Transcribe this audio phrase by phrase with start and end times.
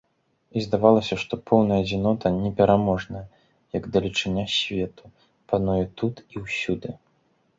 [0.59, 3.21] І здавалася, што поўная адзінота, непераможная,
[3.77, 5.03] як далечыня свету,
[5.51, 6.89] пануе тут і ўсюды.